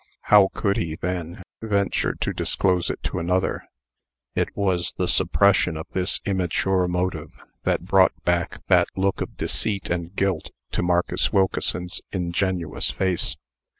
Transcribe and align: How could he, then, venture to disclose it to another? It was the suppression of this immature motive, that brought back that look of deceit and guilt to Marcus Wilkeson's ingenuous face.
How 0.33 0.49
could 0.55 0.77
he, 0.77 0.95
then, 0.95 1.43
venture 1.61 2.15
to 2.21 2.33
disclose 2.33 2.89
it 2.89 3.03
to 3.03 3.19
another? 3.19 3.65
It 4.33 4.49
was 4.57 4.93
the 4.93 5.07
suppression 5.07 5.77
of 5.77 5.85
this 5.91 6.19
immature 6.25 6.87
motive, 6.87 7.29
that 7.65 7.85
brought 7.85 8.19
back 8.23 8.65
that 8.65 8.87
look 8.95 9.21
of 9.21 9.37
deceit 9.37 9.91
and 9.91 10.15
guilt 10.15 10.49
to 10.71 10.81
Marcus 10.81 11.31
Wilkeson's 11.31 12.01
ingenuous 12.11 12.89
face. 12.89 13.37